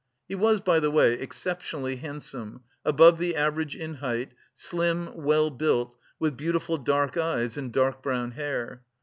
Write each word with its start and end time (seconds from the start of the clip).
He 0.27 0.33
was, 0.33 0.61
by 0.61 0.79
the 0.79 0.89
way, 0.89 1.13
exceptionally 1.13 1.97
handsome, 1.97 2.61
above 2.83 3.19
the 3.19 3.35
average 3.35 3.75
in 3.75 3.93
height, 3.93 4.31
slim, 4.55 5.11
well 5.15 5.51
built, 5.51 5.95
with 6.17 6.35
beautiful 6.35 6.79
dark 6.79 7.17
eyes 7.17 7.55
and 7.55 7.71
dark 7.71 8.01
brown 8.01 8.31
hair. 8.31 8.81